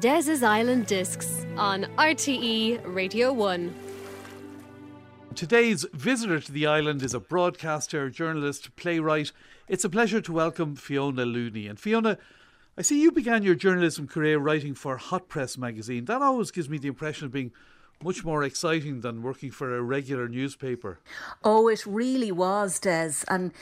[0.00, 3.74] Des's Island Discs on RTE Radio 1.
[5.34, 9.32] Today's visitor to the island is a broadcaster, journalist, playwright.
[9.68, 11.66] It's a pleasure to welcome Fiona Looney.
[11.66, 12.16] And Fiona,
[12.78, 16.06] I see you began your journalism career writing for Hot Press magazine.
[16.06, 17.52] That always gives me the impression of being
[18.02, 21.00] much more exciting than working for a regular newspaper.
[21.44, 23.12] Oh, it really was, Des.
[23.28, 23.52] And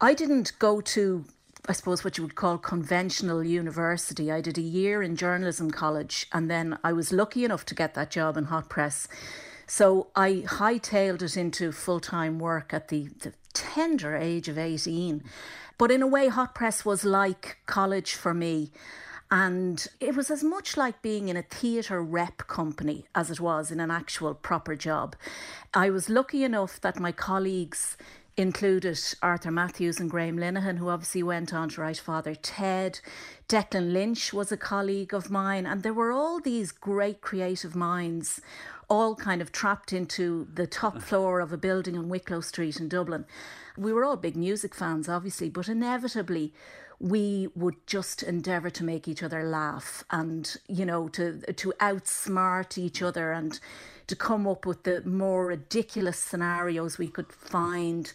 [0.00, 1.24] I didn't go to
[1.68, 4.30] I suppose what you would call conventional university.
[4.30, 7.94] I did a year in journalism college and then I was lucky enough to get
[7.94, 9.08] that job in hot press.
[9.66, 15.24] So I hightailed it into full time work at the, the tender age of 18.
[15.76, 18.70] But in a way, hot press was like college for me.
[19.28, 23.72] And it was as much like being in a theatre rep company as it was
[23.72, 25.16] in an actual proper job.
[25.74, 27.96] I was lucky enough that my colleagues
[28.36, 33.00] included Arthur Matthews and Graham Linehan, who obviously went on to write Father Ted.
[33.48, 38.40] Declan Lynch was a colleague of mine, and there were all these great creative minds,
[38.88, 42.88] all kind of trapped into the top floor of a building on Wicklow Street in
[42.88, 43.24] Dublin.
[43.76, 46.52] We were all big music fans, obviously, but inevitably
[46.98, 52.78] we would just endeavour to make each other laugh and, you know, to to outsmart
[52.78, 53.60] each other and
[54.06, 58.12] to come up with the more ridiculous scenarios we could find.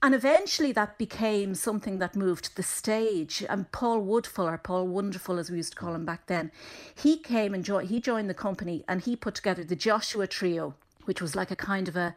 [0.00, 3.44] And eventually that became something that moved the stage.
[3.48, 6.52] And Paul Woodfull, or Paul Wonderful as we used to call him back then,
[6.94, 10.76] he came and jo- he joined the company and he put together the Joshua Trio,
[11.06, 12.14] which was like a kind of a,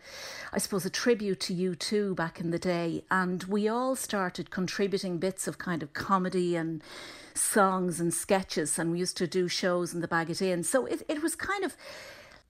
[0.54, 3.04] I suppose, a tribute to U2 back in the day.
[3.10, 6.84] And we all started contributing bits of kind of comedy and
[7.34, 8.78] songs and sketches.
[8.78, 10.64] And we used to do shows in the Baggot Inn.
[10.64, 11.76] So it, it was kind of,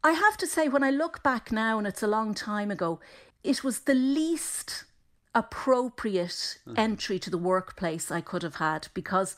[0.03, 2.99] I have to say, when I look back now, and it's a long time ago,
[3.43, 4.85] it was the least
[5.33, 6.73] appropriate mm-hmm.
[6.77, 9.35] entry to the workplace I could have had because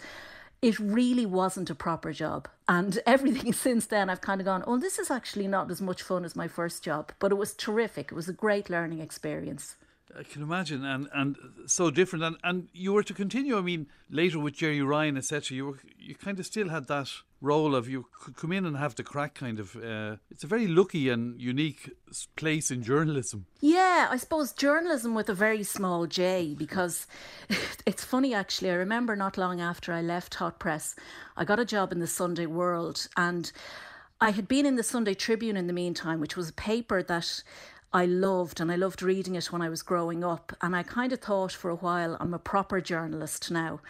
[0.62, 2.48] it really wasn't a proper job.
[2.68, 6.02] And everything since then, I've kind of gone, oh, this is actually not as much
[6.02, 8.12] fun as my first job, but it was terrific.
[8.12, 9.76] It was a great learning experience.
[10.18, 13.58] I can imagine, and and so different, and and you were to continue.
[13.58, 15.56] I mean, later with Gerry Ryan, etc.
[15.56, 17.10] You were you kind of still had that
[17.42, 19.34] role of you could come in and have the crack.
[19.34, 21.90] Kind of, uh, it's a very lucky and unique
[22.36, 23.46] place in journalism.
[23.60, 27.08] Yeah, I suppose journalism with a very small J, because
[27.86, 28.72] it's funny actually.
[28.72, 30.96] I remember not long after I left Hot Press,
[31.36, 33.52] I got a job in the Sunday World, and
[34.22, 37.44] I had been in the Sunday Tribune in the meantime, which was a paper that
[37.94, 40.52] I loved, and I loved reading it when I was growing up.
[40.62, 43.82] And I kind of thought for a while, I'm a proper journalist now.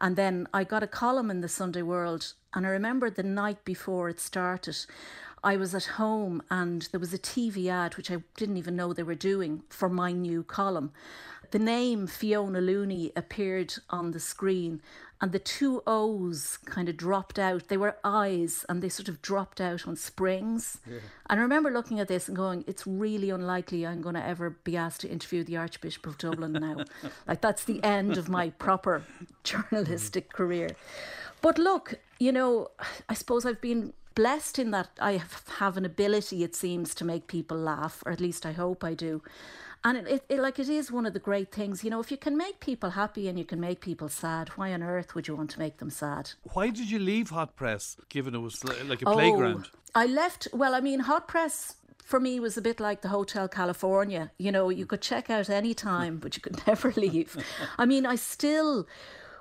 [0.00, 3.64] And then I got a column in the Sunday World, and I remember the night
[3.64, 4.76] before it started,
[5.44, 8.92] I was at home and there was a TV ad, which I didn't even know
[8.92, 10.92] they were doing, for my new column.
[11.52, 14.80] The name Fiona Looney appeared on the screen,
[15.20, 17.68] and the two O's kind of dropped out.
[17.68, 20.78] They were eyes and they sort of dropped out on springs.
[20.90, 21.00] Yeah.
[21.28, 24.50] And I remember looking at this and going, it's really unlikely I'm going to ever
[24.64, 26.84] be asked to interview the Archbishop of Dublin now.
[27.28, 29.04] like, that's the end of my proper
[29.44, 30.70] journalistic career.
[31.42, 32.70] But look, you know,
[33.10, 35.22] I suppose I've been blessed in that I
[35.58, 38.94] have an ability, it seems, to make people laugh, or at least I hope I
[38.94, 39.22] do.
[39.84, 42.10] And it, it, it, like it is one of the great things, you know, if
[42.10, 45.26] you can make people happy and you can make people sad, why on earth would
[45.26, 46.30] you want to make them sad?
[46.52, 49.68] Why did you leave Hot Press, given it was like a oh, playground?
[49.94, 53.48] I left, well, I mean, Hot Press for me was a bit like the Hotel
[53.48, 54.30] California.
[54.38, 57.36] You know, you could check out any time, but you could never leave.
[57.76, 58.86] I mean, I still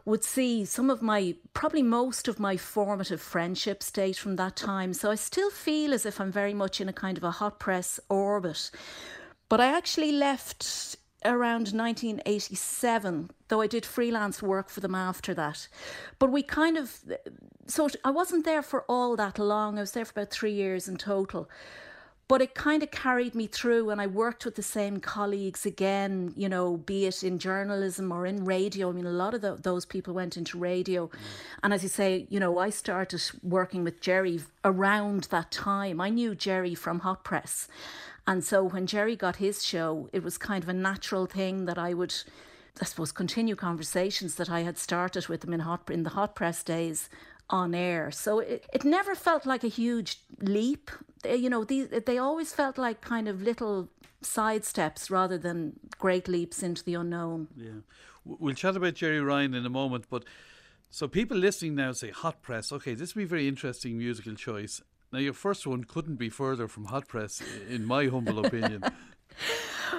[0.06, 4.94] would see some of my, probably most of my formative friendships date from that time.
[4.94, 7.60] So I still feel as if I'm very much in a kind of a hot
[7.60, 8.72] press orbit.
[9.52, 10.96] But I actually left
[11.26, 15.68] around 1987, though I did freelance work for them after that.
[16.20, 16.98] But we kind of,
[17.68, 19.78] so I wasn't there for all that long.
[19.78, 21.50] I was there for about three years in total.
[22.30, 26.32] But it kind of carried me through, and I worked with the same colleagues again,
[26.38, 28.88] you know, be it in journalism or in radio.
[28.88, 31.08] I mean, a lot of the, those people went into radio.
[31.08, 31.14] Mm.
[31.64, 36.00] And as you say, you know, I started working with Gerry around that time.
[36.00, 37.68] I knew Gerry from Hot Press.
[38.32, 41.78] And so when Gerry got his show, it was kind of a natural thing that
[41.78, 42.16] I would,
[42.82, 46.34] I suppose, continue conversations that I had started with him in hot in the hot
[46.34, 47.10] press days
[47.50, 48.10] on air.
[48.10, 50.92] So it, it never felt like a huge leap.
[51.24, 53.90] They, you know, these, they always felt like kind of little
[54.24, 57.50] sidesteps rather than great leaps into the unknown.
[57.58, 57.82] Yeah.
[58.24, 60.24] We'll chat about Gerry Ryan in a moment, but
[60.90, 62.72] so people listening now say hot press.
[62.72, 64.82] Okay, this would be a very interesting musical choice.
[65.12, 68.84] Now, your first one couldn't be further from hot press, in my humble opinion.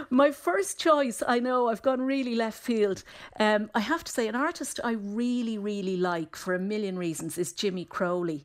[0.09, 3.05] My first choice, I know I've gone really left field.
[3.38, 7.37] Um, I have to say, an artist I really, really like for a million reasons
[7.37, 8.44] is Jimmy Crowley.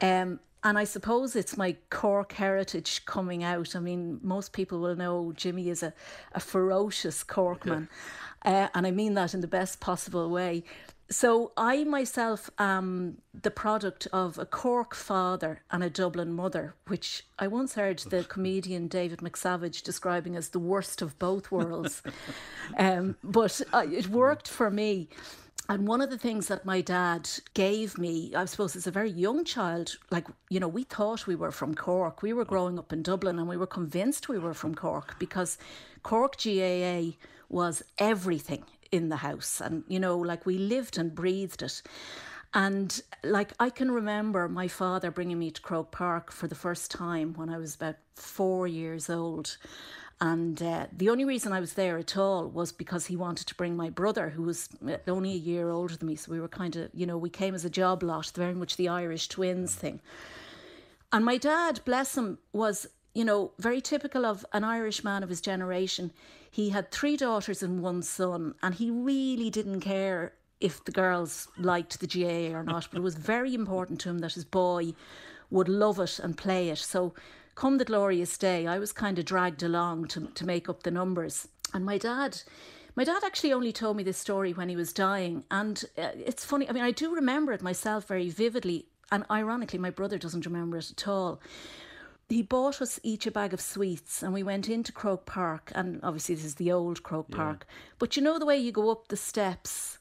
[0.00, 0.30] Mm-hmm.
[0.32, 3.76] Um, and I suppose it's my Cork heritage coming out.
[3.76, 5.92] I mean, most people will know Jimmy is a,
[6.32, 7.88] a ferocious Corkman.
[8.44, 10.64] Uh, and I mean that in the best possible way.
[11.10, 17.24] So I myself am the product of a Cork father and a Dublin mother, which
[17.38, 22.02] I once heard the comedian David McSavage describing as the worst of both worlds.
[22.78, 25.08] um, but uh, it worked for me.
[25.70, 29.10] And one of the things that my dad gave me, I suppose as a very
[29.10, 32.22] young child, like, you know, we thought we were from Cork.
[32.22, 35.56] We were growing up in Dublin and we were convinced we were from Cork because
[36.02, 37.12] Cork GAA
[37.48, 39.60] was everything in the house.
[39.60, 41.82] And, you know, like we lived and breathed it.
[42.54, 46.90] And like I can remember my father bringing me to Croke Park for the first
[46.90, 49.58] time when I was about four years old.
[50.20, 53.54] And uh, the only reason I was there at all was because he wanted to
[53.54, 56.16] bring my brother, who was uh, only a year older than me.
[56.16, 58.76] So we were kind of, you know, we came as a job lot, very much
[58.76, 60.00] the Irish twins thing.
[61.12, 65.28] And my dad, bless him, was, you know, very typical of an Irish man of
[65.28, 66.12] his generation.
[66.50, 71.48] He had three daughters and one son, and he really didn't care if the girls
[71.56, 74.94] liked the GAA or not, but it was very important to him that his boy
[75.50, 76.78] would love it and play it.
[76.78, 77.14] So
[77.54, 80.90] come the glorious day, I was kind of dragged along to, to make up the
[80.90, 81.48] numbers.
[81.72, 82.42] And my dad,
[82.96, 85.44] my dad actually only told me this story when he was dying.
[85.50, 88.86] And uh, it's funny, I mean, I do remember it myself very vividly.
[89.10, 91.40] And ironically, my brother doesn't remember it at all.
[92.28, 95.72] He bought us each a bag of sweets and we went into Croke Park.
[95.74, 97.36] And obviously, this is the old Croke yeah.
[97.36, 97.66] Park.
[97.98, 99.98] But you know the way you go up the steps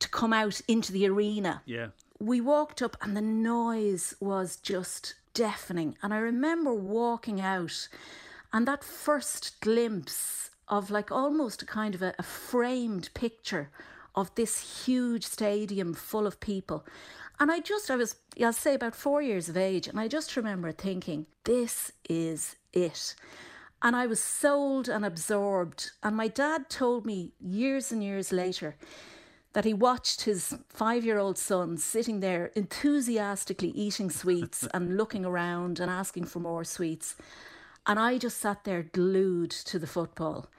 [0.00, 1.62] to come out into the arena?
[1.66, 1.88] Yeah.
[2.18, 5.96] We walked up and the noise was just deafening.
[6.02, 7.88] And I remember walking out
[8.52, 13.70] and that first glimpse of like almost a kind of a, a framed picture
[14.18, 16.84] of this huge stadium full of people.
[17.40, 20.36] And I just, I was, I'll say about four years of age, and I just
[20.36, 23.14] remember thinking, this is it.
[23.80, 25.92] And I was sold and absorbed.
[26.02, 28.74] And my dad told me years and years later
[29.52, 35.24] that he watched his five year old son sitting there enthusiastically eating sweets and looking
[35.24, 37.14] around and asking for more sweets.
[37.86, 40.50] And I just sat there glued to the football.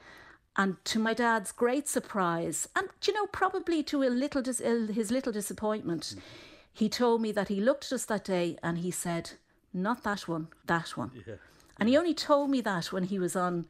[0.56, 4.88] And to my dad's great surprise, and you know, probably to a little dis- uh,
[4.92, 6.20] his little disappointment, hmm.
[6.74, 9.32] he told me that he looked at us that day and he said,
[9.74, 11.36] "Not that one, that one." Yeah.
[11.80, 13.66] And he only told me that when he was on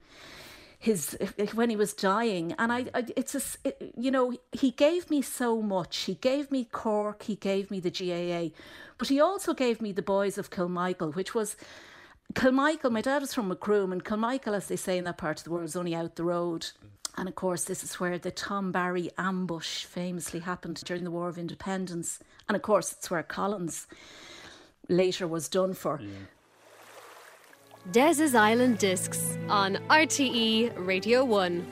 [0.79, 1.17] his
[1.53, 5.21] when he was dying and I, I it's a it, you know he gave me
[5.21, 8.55] so much he gave me Cork he gave me the GAA
[8.97, 11.57] but he also gave me the boys of Kilmichael which was
[12.33, 15.43] Kilmichael my dad was from Macroom and Kilmichael as they say in that part of
[15.43, 16.67] the world is only out the road
[17.17, 21.27] and of course this is where the Tom Barry ambush famously happened during the War
[21.27, 23.87] of Independence and of course it's where Collins
[24.87, 26.09] later was done for yeah.
[27.91, 31.65] Des's Island Discs on RTE Radio 1.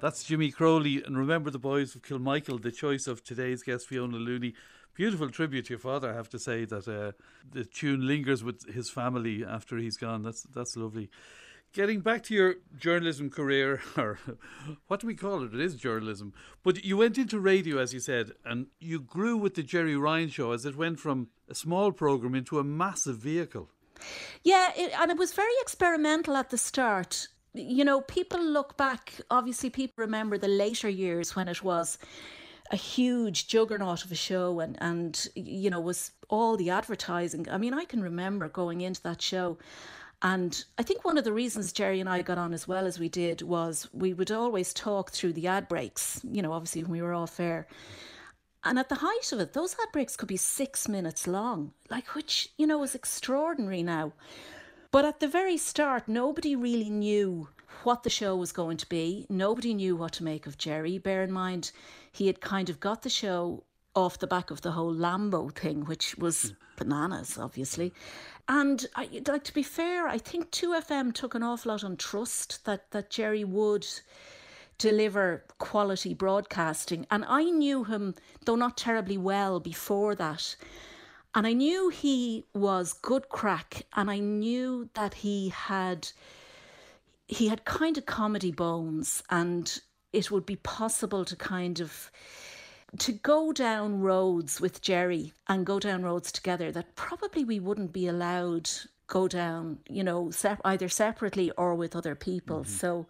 [0.00, 4.16] That's Jimmy Crowley, and remember the boys of Kilmichael, the choice of today's guest, Fiona
[4.16, 4.54] Looney.
[5.00, 7.12] Beautiful tribute to your father, I have to say, that uh,
[7.50, 10.22] the tune lingers with his family after he's gone.
[10.22, 11.08] That's, that's lovely.
[11.72, 14.18] Getting back to your journalism career, or
[14.88, 15.54] what do we call it?
[15.54, 16.34] It is journalism.
[16.62, 20.28] But you went into radio, as you said, and you grew with the Gerry Ryan
[20.28, 23.70] show as it went from a small programme into a massive vehicle.
[24.44, 27.26] Yeah, it, and it was very experimental at the start.
[27.54, 31.96] You know, people look back, obviously, people remember the later years when it was
[32.70, 37.46] a huge juggernaut of a show and, and you know, was all the advertising.
[37.50, 39.58] I mean, I can remember going into that show.
[40.22, 42.98] And I think one of the reasons gerry and I got on as well as
[42.98, 46.92] we did was we would always talk through the ad breaks, you know, obviously when
[46.92, 47.66] we were off air.
[48.62, 52.14] And at the height of it, those ad breaks could be six minutes long, like
[52.14, 54.12] which, you know, was extraordinary now.
[54.92, 57.48] But at the very start, nobody really knew
[57.84, 59.26] what the show was going to be.
[59.28, 60.98] Nobody knew what to make of Gerry.
[60.98, 61.72] Bear in mind,
[62.12, 65.84] he had kind of got the show off the back of the whole Lambo thing,
[65.84, 66.54] which was hmm.
[66.76, 67.92] bananas, obviously.
[68.48, 72.64] And I, like to be fair, I think 2FM took an awful lot on trust
[72.64, 73.86] that, that Gerry would
[74.78, 77.06] deliver quality broadcasting.
[77.10, 80.56] And I knew him, though not terribly well, before that.
[81.34, 86.08] And I knew he was good crack, and I knew that he had
[87.30, 89.80] he had kind of comedy bones, and
[90.12, 92.10] it would be possible to kind of
[92.98, 97.92] to go down roads with Gerry and go down roads together that probably we wouldn't
[97.92, 98.68] be allowed
[99.06, 102.60] go down, you know, sep- either separately or with other people.
[102.60, 102.72] Mm-hmm.
[102.72, 103.06] So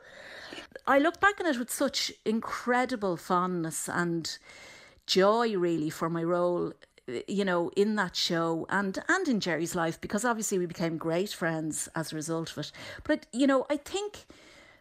[0.87, 4.37] I look back on it with such incredible fondness and
[5.07, 6.73] joy, really, for my role
[7.27, 11.31] you know in that show and and in Gerry's life because obviously we became great
[11.31, 12.73] friends as a result of it.
[13.05, 14.27] But you know I think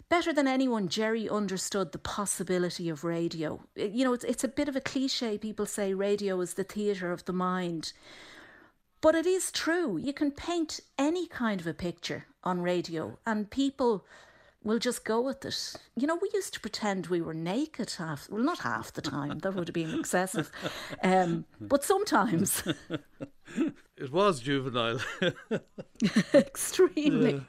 [0.09, 3.61] better than anyone Gerry understood the possibility of radio.
[3.75, 7.11] You know it's it's a bit of a cliche people say radio is the theater
[7.11, 7.93] of the mind.
[9.01, 9.97] But it is true.
[9.97, 14.05] You can paint any kind of a picture on radio, and people
[14.69, 15.73] will just go with it.
[15.95, 19.39] You know, we used to pretend we were naked half, well, not half the time,
[19.39, 20.51] that would have been excessive,
[21.03, 22.63] um, but sometimes.
[23.97, 24.99] it was juvenile.
[26.33, 27.33] Extremely.
[27.33, 27.39] Yeah.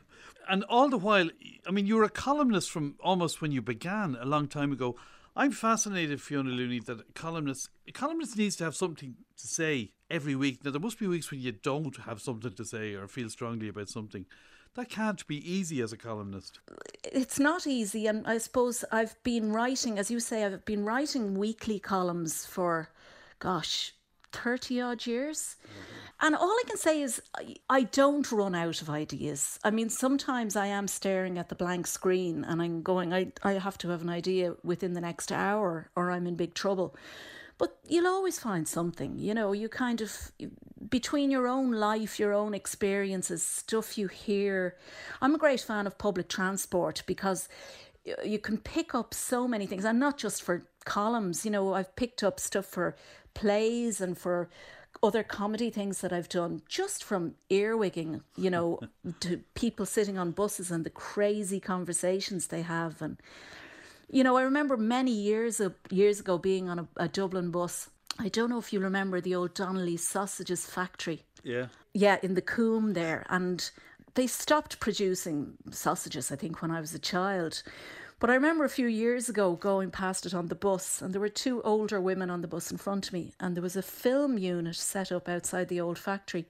[0.48, 1.28] And all the while,
[1.66, 4.96] I mean, you were a columnist from almost when you began a long time ago.
[5.36, 9.92] I'm fascinated, Fiona Looney, that a columnist, a columnist needs to have something to say
[10.10, 10.64] every week.
[10.64, 13.68] Now, there must be weeks when you don't have something to say or feel strongly
[13.68, 14.26] about something.
[14.76, 16.60] That can't be easy as a columnist.
[17.02, 18.06] It's not easy.
[18.06, 22.90] And I suppose I've been writing, as you say, I've been writing weekly columns for,
[23.40, 23.94] gosh,
[24.32, 25.56] 30 odd years.
[25.62, 26.00] Mm-hmm.
[26.22, 27.20] And all I can say is
[27.68, 29.58] I don't run out of ideas.
[29.64, 33.52] I mean, sometimes I am staring at the blank screen and I'm going, I, I
[33.52, 36.94] have to have an idea within the next hour or I'm in big trouble.
[37.60, 40.32] But you'll always find something, you know, you kind of,
[40.88, 44.76] between your own life, your own experiences, stuff you hear.
[45.20, 47.50] I'm a great fan of public transport because
[48.24, 51.44] you can pick up so many things, and not just for columns.
[51.44, 52.96] You know, I've picked up stuff for
[53.34, 54.48] plays and for
[55.02, 58.80] other comedy things that I've done just from earwigging, you know,
[59.20, 63.18] to people sitting on buses and the crazy conversations they have and
[64.12, 67.88] you know, I remember many years of, years ago being on a, a Dublin bus.
[68.18, 71.22] I don't know if you remember the old Donnelly sausages factory.
[71.42, 71.66] Yeah.
[71.94, 73.24] Yeah, in the Coombe there.
[73.30, 73.70] And
[74.14, 77.62] they stopped producing sausages, I think, when I was a child.
[78.18, 81.20] But I remember a few years ago going past it on the bus, and there
[81.20, 83.82] were two older women on the bus in front of me, and there was a
[83.82, 86.44] film unit set up outside the old factory.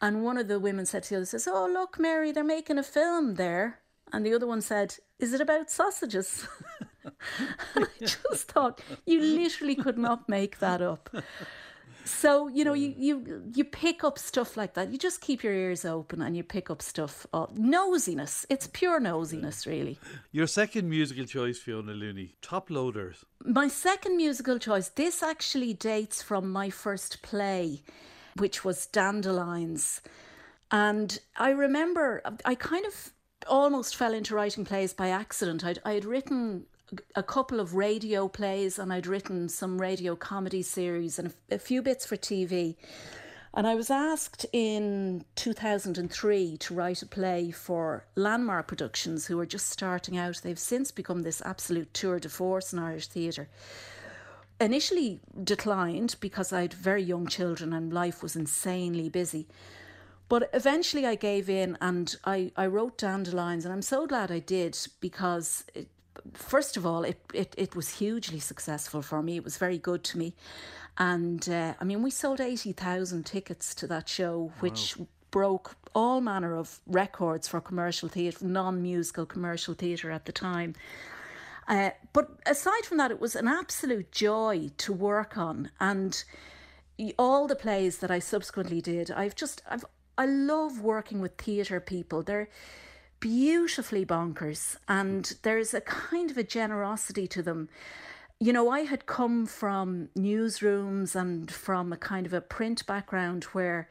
[0.00, 2.78] And one of the women said to the other, says, Oh, look, Mary, they're making
[2.78, 3.78] a film there.
[4.12, 6.46] And the other one said, Is it about sausages?
[7.74, 11.10] and I just thought, you literally could not make that up.
[12.04, 14.92] So you know, you you you pick up stuff like that.
[14.92, 17.26] You just keep your ears open and you pick up stuff.
[17.32, 18.44] Uh, nosiness.
[18.50, 19.98] It's pure nosiness, really.
[20.30, 23.24] Your second musical choice, Fiona Looney, Toploaders.
[23.44, 24.90] My second musical choice.
[24.90, 27.82] This actually dates from my first play,
[28.36, 30.02] which was Dandelions,
[30.70, 33.14] and I remember I kind of
[33.46, 35.64] almost fell into writing plays by accident.
[35.64, 36.66] I'd, I had written
[37.14, 41.58] a couple of radio plays and I'd written some radio comedy series and a, a
[41.58, 42.76] few bits for TV.
[43.56, 49.46] And I was asked in 2003 to write a play for Landmark Productions, who are
[49.46, 50.40] just starting out.
[50.42, 53.48] They've since become this absolute tour de force in Irish theatre.
[54.60, 59.46] Initially declined because I had very young children and life was insanely busy.
[60.28, 64.38] But eventually I gave in and I, I wrote Dandelions, and I'm so glad I
[64.38, 65.88] did because, it,
[66.32, 69.36] first of all, it, it, it was hugely successful for me.
[69.36, 70.34] It was very good to me.
[70.96, 75.06] And uh, I mean, we sold 80,000 tickets to that show, which wow.
[75.30, 80.74] broke all manner of records for commercial theatre, non musical commercial theatre at the time.
[81.66, 85.70] Uh, but aside from that, it was an absolute joy to work on.
[85.80, 86.22] And
[87.18, 89.84] all the plays that I subsequently did, I've just, I've
[90.16, 92.22] I love working with theatre people.
[92.22, 92.48] They're
[93.20, 97.68] beautifully bonkers and there's a kind of a generosity to them.
[98.38, 103.44] You know, I had come from newsrooms and from a kind of a print background
[103.44, 103.88] where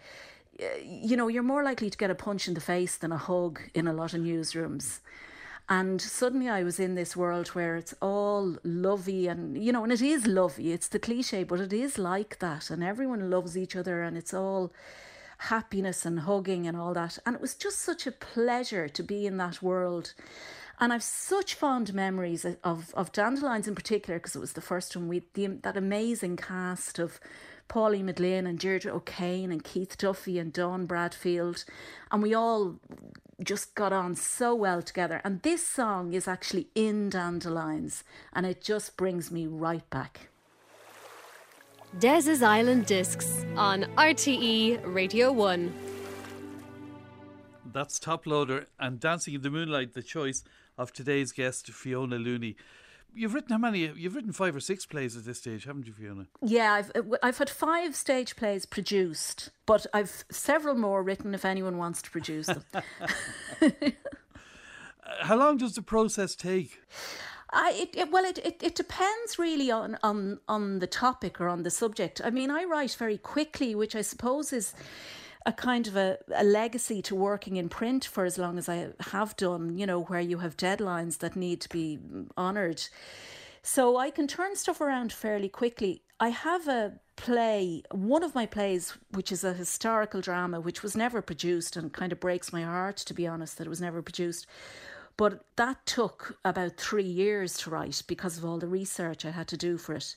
[0.60, 3.18] eh, you know, you're more likely to get a punch in the face than a
[3.18, 5.00] hug in a lot of newsrooms.
[5.70, 9.94] And suddenly I was in this world where it's all lovey and, you know, and
[9.94, 10.74] it is lovey.
[10.74, 12.70] It's the cliche, but it is like that.
[12.70, 14.74] And everyone loves each other and it's all
[15.50, 17.20] happiness and hugging and all that.
[17.26, 20.14] And it was just such a pleasure to be in that world.
[20.80, 24.96] And I've such fond memories of, of Dandelions in particular, because it was the first
[24.96, 27.20] one with the, that amazing cast of
[27.68, 31.64] Pauline McLynn and Deirdre O'Kane and Keith Duffy and Dawn Bradfield.
[32.12, 32.80] And we all
[33.44, 35.22] just got on so well together.
[35.24, 40.30] And this song is actually in Dandelions, and it just brings me right back.
[42.00, 45.72] Des's Island Discs on RTE Radio 1.
[47.72, 50.44] That's Toploader and Dancing in the Moonlight, the choice
[50.76, 52.56] of today's guest, Fiona Looney.
[53.16, 53.92] You've written how many?
[53.96, 56.26] You've written five or six plays at this stage, haven't you, Fiona?
[56.42, 61.46] Yeah, I've uh, I've had five stage plays produced, but I've several more written if
[61.46, 62.64] anyone wants to produce them.
[65.06, 66.80] Uh, how long does the process take?
[67.54, 71.48] I, it, it, well, it, it, it depends really on, on, on the topic or
[71.48, 72.20] on the subject.
[72.24, 74.74] I mean, I write very quickly, which I suppose is
[75.46, 78.88] a kind of a, a legacy to working in print for as long as I
[79.12, 82.00] have done, you know, where you have deadlines that need to be
[82.38, 82.84] honoured.
[83.62, 86.02] So I can turn stuff around fairly quickly.
[86.20, 90.96] I have a play, one of my plays, which is a historical drama, which was
[90.96, 94.02] never produced and kind of breaks my heart, to be honest, that it was never
[94.02, 94.48] produced.
[95.16, 99.48] But that took about three years to write because of all the research I had
[99.50, 100.16] to do for it.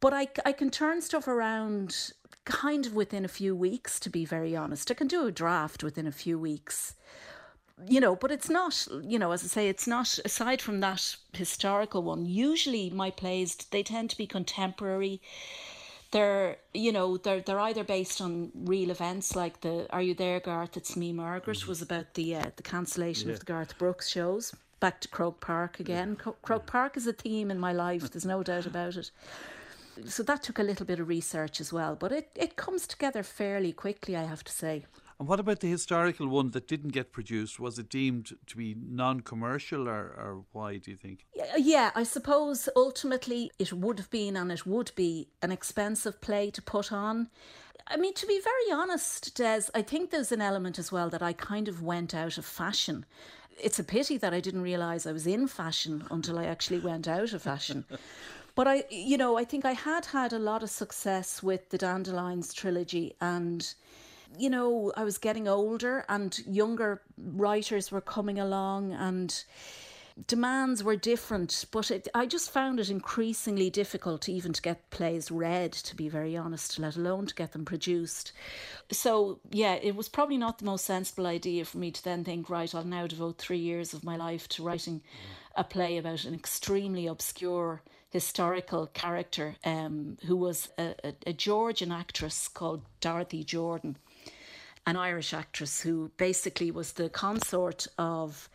[0.00, 2.12] But I, I can turn stuff around
[2.44, 4.90] kind of within a few weeks, to be very honest.
[4.90, 6.94] I can do a draft within a few weeks.
[7.88, 11.16] You know, but it's not, you know, as I say, it's not, aside from that
[11.32, 15.20] historical one, usually my plays, they tend to be contemporary.
[16.16, 20.40] They're, you know, they're they're either based on real events like the Are You There,
[20.40, 20.76] Garth?
[20.76, 21.68] It's Me, Margaret mm-hmm.
[21.68, 23.34] was about the uh, the cancellation yeah.
[23.34, 24.54] of the Garth Brooks shows.
[24.80, 26.16] Back to Croke Park again.
[26.18, 26.32] Yeah.
[26.42, 28.10] Croke Park is a theme in my life.
[28.10, 29.10] There's no doubt about it
[30.04, 33.22] so that took a little bit of research as well, but it, it comes together
[33.22, 34.84] fairly quickly, I have to say.
[35.18, 37.58] And what about the historical one that didn't get produced?
[37.58, 41.24] Was it deemed to be non commercial or, or why do you think?
[41.38, 46.20] Uh, yeah, I suppose ultimately it would have been and it would be an expensive
[46.20, 47.28] play to put on.
[47.88, 51.22] I mean, to be very honest, Des, I think there's an element as well that
[51.22, 53.06] I kind of went out of fashion.
[53.58, 57.08] It's a pity that I didn't realise I was in fashion until I actually went
[57.08, 57.84] out of fashion.
[58.56, 61.76] But I, you know, I think I had had a lot of success with the
[61.76, 63.74] Dandelions trilogy and
[64.38, 69.44] you know, I was getting older and younger writers were coming along and
[70.26, 75.30] demands were different, but it, I just found it increasingly difficult even to get plays
[75.30, 78.32] read, to be very honest, let alone to get them produced.
[78.90, 82.48] So, yeah, it was probably not the most sensible idea for me to then think,
[82.48, 85.02] right, I'll now devote three years of my life to writing
[85.54, 91.92] a play about an extremely obscure historical character um, who was a, a, a Georgian
[91.92, 93.98] actress called Dorothy Jordan,
[94.86, 98.48] an Irish actress who basically was the consort of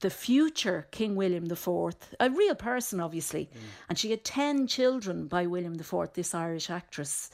[0.00, 3.46] the future King William IV, a real person, obviously.
[3.46, 3.58] Mm.
[3.88, 7.30] And she had 10 children by William IV, this Irish actress.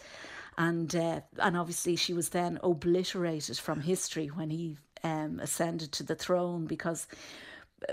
[0.56, 6.02] And, uh, and obviously, she was then obliterated from history when he um, ascended to
[6.02, 7.06] the throne because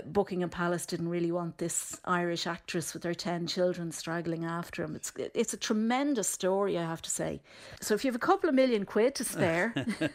[0.04, 4.96] Buckingham Palace didn't really want this Irish actress with her 10 children straggling after him.
[4.96, 7.40] It's, it's a tremendous story, I have to say.
[7.80, 9.74] So if you have a couple of million quid to spare.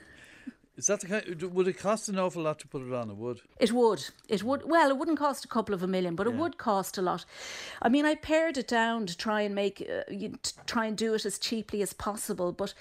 [0.77, 1.41] Is that the kind?
[1.41, 3.09] Would it cost an awful lot to put it on?
[3.09, 3.41] It would.
[3.59, 4.05] It would.
[4.29, 4.63] It would.
[4.65, 7.25] Well, it wouldn't cost a couple of a million, but it would cost a lot.
[7.81, 11.13] I mean, I pared it down to try and make, uh, to try and do
[11.13, 12.73] it as cheaply as possible, but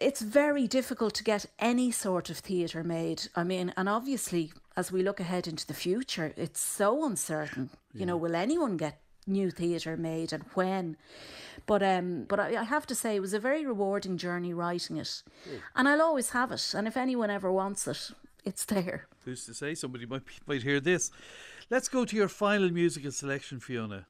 [0.00, 3.28] it's very difficult to get any sort of theatre made.
[3.34, 7.70] I mean, and obviously, as we look ahead into the future, it's so uncertain.
[7.92, 8.00] Yeah.
[8.00, 10.96] You know, will anyone get new theatre made and when?
[11.66, 14.96] But um, but I, I, have to say, it was a very rewarding journey writing
[14.98, 15.22] it,
[15.74, 16.74] and I'll always have it.
[16.74, 18.10] And if anyone ever wants it,
[18.44, 19.06] it's there.
[19.24, 19.74] Who's to say?
[19.74, 21.10] Somebody might might hear this.
[21.68, 24.06] Let's go to your final musical selection, Fiona.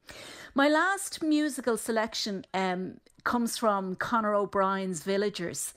[0.53, 5.73] My last musical selection um, comes from Conor O'Brien's Villagers.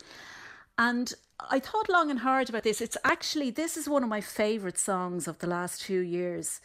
[0.76, 1.14] And
[1.50, 2.82] I thought long and hard about this.
[2.82, 6.60] It's actually, this is one of my favourite songs of the last few years.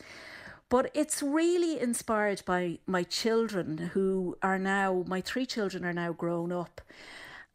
[0.70, 6.12] But it's really inspired by my children who are now, my three children are now
[6.12, 6.82] grown up.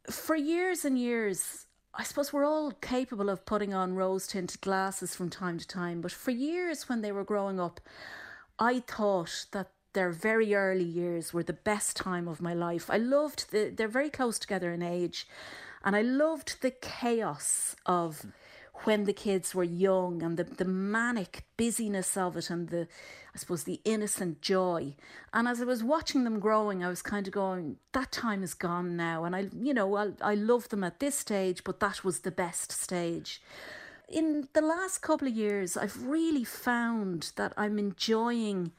[0.09, 5.13] For years and years, I suppose we're all capable of putting on rose tinted glasses
[5.13, 7.81] from time to time, but for years when they were growing up,
[8.57, 12.89] I thought that their very early years were the best time of my life.
[12.89, 15.27] I loved the, they're very close together in age,
[15.83, 18.25] and I loved the chaos of
[18.83, 22.87] when the kids were young and the, the manic busyness of it and the
[23.33, 24.95] I suppose the innocent joy.
[25.33, 28.53] And as I was watching them growing, I was kind of going, that time is
[28.53, 29.23] gone now.
[29.23, 32.31] And I you know, I I love them at this stage, but that was the
[32.31, 33.41] best stage.
[34.09, 38.73] In the last couple of years, I've really found that I'm enjoying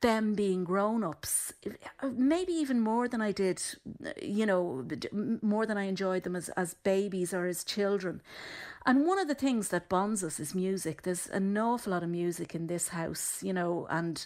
[0.00, 3.62] them being grown ups, uh, maybe even more than I did,
[4.04, 4.86] uh, you know,
[5.42, 8.22] more than I enjoyed them as, as babies or as children.
[8.86, 11.02] And one of the things that bonds us is music.
[11.02, 14.24] There's an awful lot of music in this house, you know, and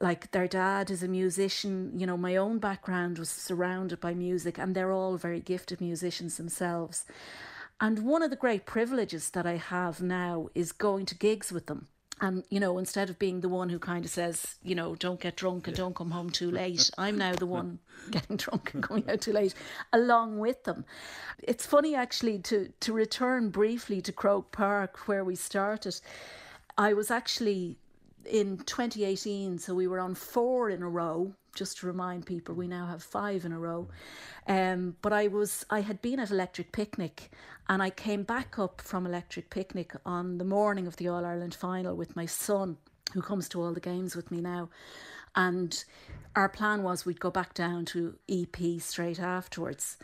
[0.00, 1.92] like their dad is a musician.
[1.96, 6.36] You know, my own background was surrounded by music, and they're all very gifted musicians
[6.36, 7.04] themselves.
[7.80, 11.66] And one of the great privileges that I have now is going to gigs with
[11.66, 11.88] them
[12.22, 15.20] and you know instead of being the one who kind of says you know don't
[15.20, 17.78] get drunk and don't come home too late i'm now the one
[18.10, 19.54] getting drunk and going out too late
[19.92, 20.84] along with them.
[21.38, 26.00] It's funny actually to to return briefly to croke park where we started.
[26.76, 27.78] I was actually
[28.24, 32.66] in 2018 so we were on four in a row just to remind people we
[32.66, 33.88] now have five in a row
[34.46, 37.30] um, but i was i had been at electric picnic
[37.68, 41.54] and I came back up from Electric Picnic on the morning of the All Ireland
[41.54, 42.76] final with my son,
[43.14, 44.68] who comes to all the games with me now.
[45.36, 45.82] And
[46.34, 49.96] our plan was we'd go back down to EP straight afterwards.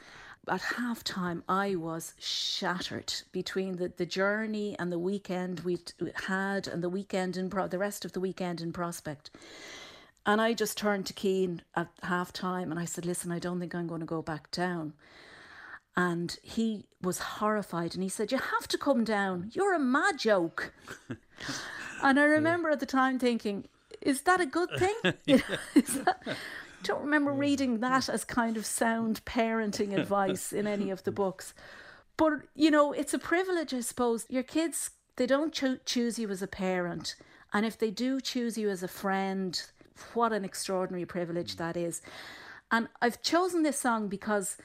[0.49, 5.93] At half time, I was shattered between the, the journey and the weekend we'd
[6.27, 9.31] had and the weekend in pro- the rest of the weekend in prospect.
[10.27, 13.61] And I just turned to Cian at half time and I said, Listen, I don't
[13.61, 14.93] think I'm going to go back down.
[15.97, 19.51] And he was horrified and he said, You have to come down.
[19.53, 20.73] You're a mad joke.
[22.03, 23.65] and I remember at the time thinking,
[24.01, 24.95] Is that a good thing?
[25.75, 26.37] That,
[26.83, 31.55] don't remember reading that as kind of sound parenting advice in any of the books.
[32.17, 34.27] But, you know, it's a privilege, I suppose.
[34.29, 37.17] Your kids, they don't cho- choose you as a parent.
[37.53, 39.61] And if they do choose you as a friend,
[40.15, 41.59] what an extraordinary privilege mm.
[41.59, 42.03] that is.
[42.71, 44.57] And I've chosen this song because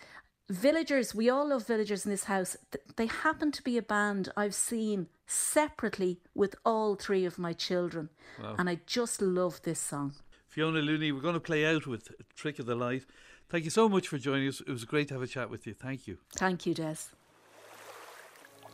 [0.50, 2.58] Villagers, we all love Villagers in this house.
[2.98, 8.10] They happen to be a band I've seen separately with all three of my children.
[8.42, 8.56] Wow.
[8.60, 10.14] And I just love this song.
[10.48, 13.06] Fiona Looney, we're going to play out with Trick of the Light.
[13.50, 14.62] Thank you so much for joining us.
[14.62, 15.74] It was great to have a chat with you.
[15.74, 16.18] Thank you.
[16.36, 16.96] Thank you, Des.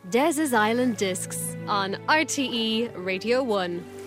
[0.08, 3.99] Des's Island Discs on RTE Radio 1.